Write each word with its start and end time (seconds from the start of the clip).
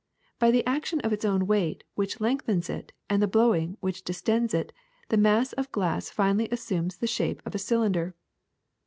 By 0.39 0.49
the 0.49 0.65
action 0.65 0.99
of 1.01 1.13
its 1.13 1.23
o^Yn 1.23 1.43
weight, 1.43 1.83
which 1.93 2.19
lengthens 2.19 2.71
it, 2.71 2.91
and 3.07 3.21
the 3.21 3.27
blowing, 3.27 3.77
which 3.81 4.03
distends 4.03 4.51
it, 4.51 4.73
the 5.09 5.15
mass 5.17 5.53
of 5.53 5.71
glass 5.71 6.09
finally 6.09 6.49
assumes 6.51 6.97
the 6.97 7.05
shape 7.05 7.39
of 7.45 7.53
a 7.53 7.59
cylinder. 7.59 8.15